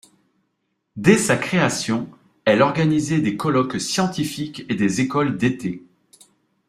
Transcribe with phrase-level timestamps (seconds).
[0.95, 2.09] Dès sa création,
[2.45, 5.83] elle organisait des colloques scientifiques et des écoles d'été.